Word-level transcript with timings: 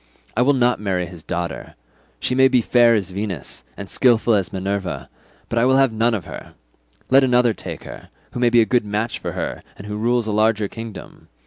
I 0.35 0.41
will 0.41 0.53
not 0.55 0.79
marry 0.81 1.05
his 1.05 1.21
daughter; 1.21 1.75
she 2.19 2.33
may 2.33 2.47
be 2.47 2.59
fair 2.59 2.95
as 2.95 3.11
Venus, 3.11 3.63
and 3.77 3.87
skilful 3.87 4.33
as 4.33 4.51
Minerva, 4.51 5.11
but 5.47 5.59
I 5.59 5.65
will 5.65 5.77
have 5.77 5.93
none 5.93 6.15
of 6.15 6.25
her: 6.25 6.55
let 7.11 7.23
another 7.23 7.53
take 7.53 7.83
her, 7.83 8.09
who 8.31 8.39
may 8.39 8.49
be 8.49 8.61
a 8.61 8.65
good 8.65 8.83
match 8.83 9.19
for 9.19 9.33
her 9.33 9.61
and 9.77 9.85
who 9.85 9.97
rules 9.97 10.25
a 10.25 10.31
larger 10.31 10.67
kingdom. 10.67 11.27